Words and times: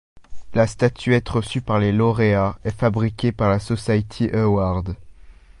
La 0.55 0.65
statuette 0.65 1.29
reçue 1.29 1.61
par 1.61 1.77
les 1.77 1.91
lauréats 1.91 2.57
est 2.63 2.75
fabriquée 2.75 3.31
par 3.31 3.51
la 3.51 3.59
Socity 3.59 4.31
Awards. 4.31 4.95